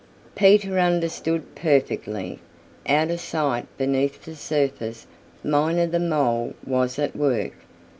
[0.33, 2.39] Peter understood perfectly.
[2.87, 5.05] Out of sight beneath the surface
[5.43, 7.53] Miner the Mole was at work.